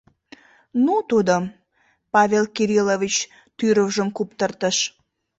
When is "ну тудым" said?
0.85-1.43